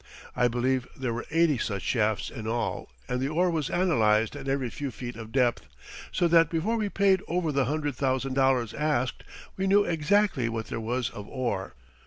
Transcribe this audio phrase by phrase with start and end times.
[0.35, 4.47] I believe there were eighty such shafts in all and the ore was analyzed at
[4.47, 5.67] every few feet of depth,
[6.11, 9.23] so that before we paid over the hundred thousand dollars asked
[9.57, 11.75] we knew exactly what there was of ore.